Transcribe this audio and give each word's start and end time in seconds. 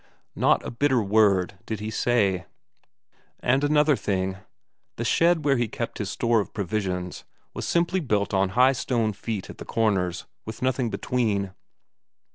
Not 0.35 0.65
a 0.65 0.71
bitter 0.71 1.03
word 1.03 1.59
did 1.67 1.79
he 1.79 1.91
say. 1.91 2.47
And 3.39 3.63
another 3.63 3.95
thing: 3.95 4.37
the 4.95 5.05
shed 5.05 5.45
where 5.45 5.57
he 5.57 5.67
kept 5.67 5.99
his 5.99 6.09
store 6.09 6.39
of 6.39 6.55
provisions 6.55 7.23
was 7.53 7.67
simply 7.67 7.99
built 7.99 8.33
on 8.33 8.49
high 8.57 8.73
stone 8.73 9.13
feet 9.13 9.47
at 9.47 9.59
the 9.59 9.63
corners, 9.63 10.25
with 10.43 10.63
nothing 10.63 10.89
between. 10.89 11.53